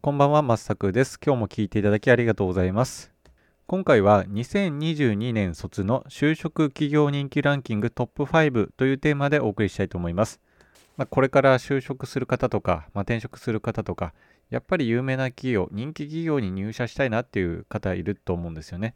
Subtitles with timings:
[0.00, 1.18] こんばんは、まっさくです。
[1.18, 3.12] 今日も聞いていただきありがとうございます。
[3.66, 10.40] 今回は2022年卒の就職企業人気ランキングトップ5というテーマでお送りしたいと思います。
[10.96, 14.14] まあ、これから就職する方とか、まあ、転職する方とか、
[14.50, 18.94] やっぱり有名な企業、人気企業に入社したいなっていう方いると思うんですよね。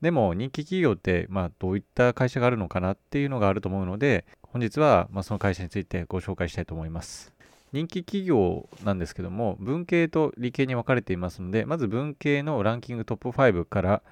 [0.00, 7.35] でも人気企業って、まあ、どういった会社があるのかなっていうのがあると思うので、本日は、まその会社についてご紹介したいと思います。
[7.76, 14.02] 人気企業なんですけども、文系と理系に分かれていますので、まず文系のランキングトップ5から、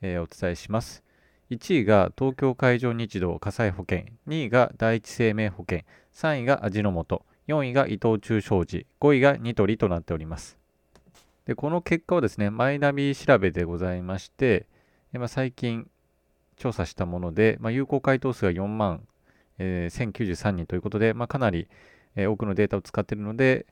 [0.00, 1.02] えー、お伝えします。
[1.50, 5.80] 1位が東京海上日動火災保険、2位が第一生命保険、
[6.14, 10.56] 3位が味の素、4位が伊藤忠商事、5位がニトリとなっております。
[11.46, 14.68] でこの結果はですね、マイナビ調べでございまして、
[15.12, 15.90] まあ、最近
[16.56, 19.02] 調査したもので、まあ、有効回答数が4万、
[19.58, 21.66] えー、1093人ということで、まあ、かなり、
[22.16, 23.66] え、多くのデータを使っているので、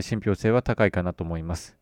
[0.00, 1.76] 信憑性は高いかなと思います。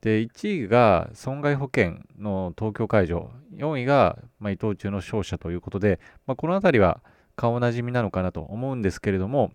[0.00, 7.02] で、1位が損害保険の東京会場、4位が、ま、伊藤忠の勝者ということで、まあ、この辺りは
[7.36, 9.52] 顔なじみなのかなと思うんですけれども、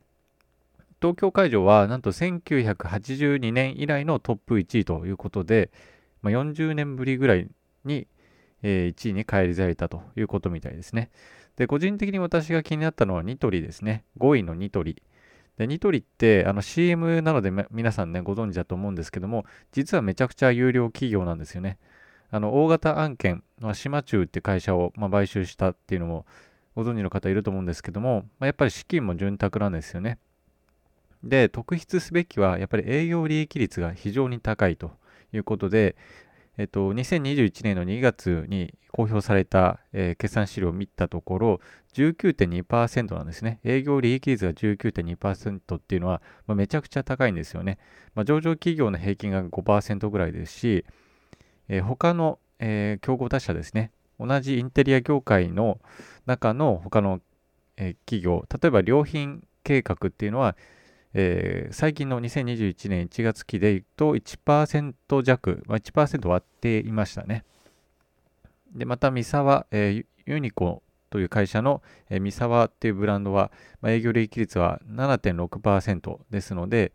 [1.02, 5.72] 東京会場はなんと1982年以来のトップ1位ということで、
[6.22, 7.48] まあ、40年ぶりぐらい
[7.84, 8.08] に、
[8.62, 11.10] え、1位に返り咲いたということみたいですね。
[11.56, 14.06] で、個人的に私が気になったのはニトリですね。
[14.18, 15.02] 5位のニトリ。
[15.58, 21.78] で、ニトリってあの CM なので皆さんね、ご存知だと思うんですけども、実はめちゃくちゃ有料企業なんですよね。
[22.32, 26.26] あの、大型案件、まあ、島中って会社を、まあ、買収したっていうのも
[26.76, 30.18] ご存知の方いると思うんですけども、まあ、やっぱり資金も潤沢なんですよね。
[31.24, 34.92] で、特筆すべきは、やっぱり営業利益率が非常に高いと
[35.32, 35.96] いうことで、
[36.58, 41.60] えっと、2021年の2月に公表された、えー、決算資料を見たところ、
[41.96, 43.60] 19.2%なんですね。
[43.64, 47.80] 営業利益率が19.2%っていうのは、まあ、めちゃくちゃ高いんですよね。
[48.14, 50.86] まあ、上場企業の平均が5%ぐらいですし、
[51.70, 53.92] えー、他の、えー、競合他社ですね。
[54.20, 55.80] 同じインテリア業界の
[56.28, 57.20] 中の他の、
[57.78, 60.56] えー、企業、例えば良品計画っていうのは、
[61.14, 67.46] えー、最近の2021年1月期で言うと1%弱、まあ、1%割っていましたね。
[68.74, 73.52] で、また三沢、えー、ユニコという会社の、えー、三沢っていうブランドは、
[73.82, 76.92] まあ、営業利益率は7.6%ですので、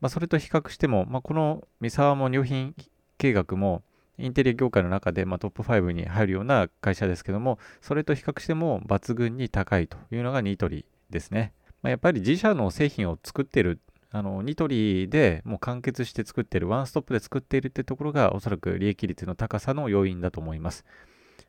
[0.00, 2.74] まあ、それと比較しても、まあ、この三沢も良品
[3.16, 3.82] 計画も
[4.18, 11.52] インテリア業界の中で、ま、トップ5に入るような会社ですけども、それと比較しても抜群に高いというのがニトリですね。
[11.86, 13.80] まあ、やっぱり自社の製品を作ってる、
[14.10, 20.84] あのニトリでもう完結して作ってる、ワンストップで作っているってところがおそらく利益率の高さの要因だと思います。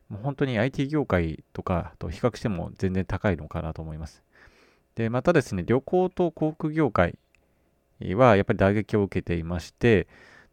[0.08, 4.22] もう本当に IT 業界とかと比較しても全然高いのかなと思います。
[4.94, 7.18] で、またですね、旅行と航空業界
[8.00, 10.06] はやっぱり打撃を受けていまして、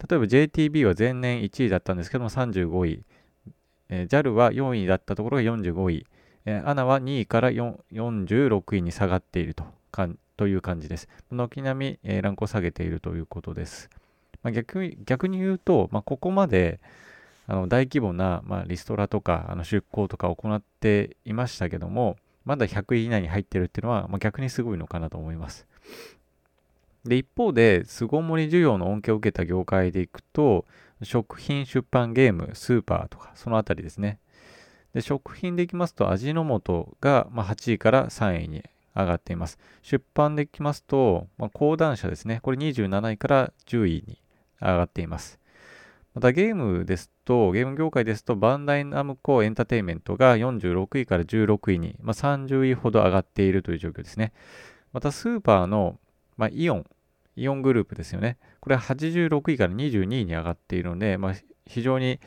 [0.10, 3.04] 例えば JTB は前年1位だったんですけども35位、
[3.90, 6.08] え、JAL は4位だったところが45位、
[6.46, 10.08] えー、ANA は2位から46位に下がっているとか
[10.38, 11.08] という感じです。
[11.32, 13.90] 軒並み、えー、ランクを下げているということです。
[14.44, 16.80] まあ、逆に逆に言うと、まあ、ここまで
[17.48, 25.66] あの大規模な、まあ、リストラとかあの出向とか行っていましたけども、まだ100位以内に入ってるっていうのは、まあ、逆にすごいのかなと思います。
[27.06, 30.66] で、一方で、巣ごもり需要の恩恵を受けた業界でいくと、
[31.04, 34.18] 食品、出版、ゲーム、スーパーとか、そのあたりですね。
[34.96, 38.64] で食品でいきますと、味の素が、ま8位から3位に
[38.96, 39.60] 上がっています。
[39.82, 42.40] 出版でいきますと、まあ、講談社ですね。
[42.42, 44.22] これ27位から10位に
[44.62, 45.38] 上がっています。
[46.14, 54.32] またゲームですと、ゲーム業界ですと、バンダイナムコエンターテインメントが46位から16位に、まあ、30位ほど上がっているという状況ですね。
[54.94, 56.00] またスーパーの、
[56.38, 56.86] まあ、イオン、
[57.36, 58.38] イオングループですよね。
[58.62, 61.34] これは86位から22位に上がっているので、まあ、
[61.66, 62.22] 非常に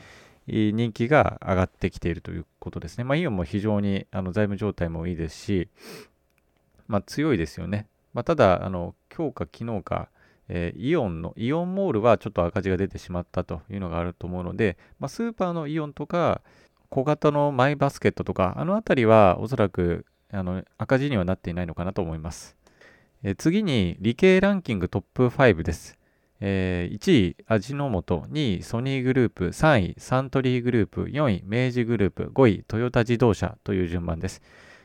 [0.49, 3.05] 人気が上がってきているということですね。
[3.05, 5.69] まあ、イオンも非常にあの財務状態もいいですし、
[6.87, 7.87] まあ、強いですよね。
[8.13, 10.09] まあ、ただ、あの今日か昨日か、
[10.49, 16.43] えー、イオンの、イオンモールはちょっと赤字が出てしまったというのがあると思うので、まあ、スーパーのイオンとか、
[16.91, 22.57] 小型のマイバスケットとか、あのあたりはおそらくあの赤字にはなっていないのかなと思います。
[23.23, 25.98] えー、次に、理系ランキングトップ5です。
[26.41, 34.43] えー、1位、味の素、2位、ソニーグループ、3位、サントリーグループ、4位、明治グループ、5位、トヨタ自動車という順番です。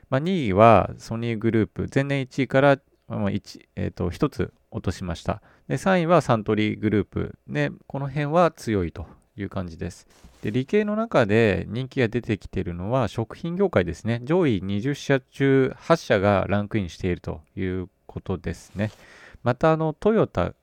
[0.10, 2.78] まあ、2位はソニーグループ、前年1位から、
[3.10, 5.76] 1, えー、と1つ落としましたで。
[5.76, 9.06] 3位はサントリーグループ、でこの辺は強いと
[9.36, 10.08] いう感じです。
[10.42, 14.22] で理系の中で人気が出てきているのは食品業界ですね。
[14.24, 18.92] 上位20社中8社がランクインしているということですね。
[19.44, 20.54] またあのトヨタ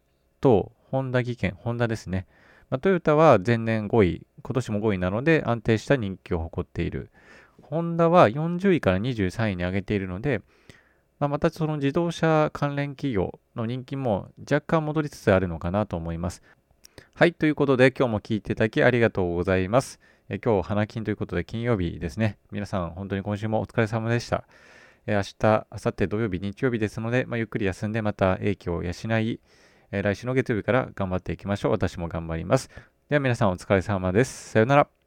[0.40, 2.26] とホンダ技研、ホンダですね。
[2.68, 7.10] まあ、トヨタは前年5位、今年も5位なので安定した人気を誇っている。
[7.62, 10.42] ホンダは40位から23位に上げているので、
[11.18, 16.42] まあ、またその自動車関連企業の人気も若干戻りつつあるのかなと思います。
[17.14, 20.00] はい、ということで今日も聞いていただきありがとうございます。
[20.32, 22.38] え今日、花金ということで金曜日ですね。
[22.52, 24.44] 皆さん、本当に今週もお疲れ様でした。
[25.06, 29.40] え明日、明後日土曜日、日曜日ですので、まあ、ゆっくり休んでまた影響を養い、
[29.92, 31.72] え来週の月曜日から頑張っていきましょう。
[31.72, 32.70] 私も頑張ります。
[33.08, 34.50] では皆さんお疲れ様です。
[34.50, 34.99] さようなら。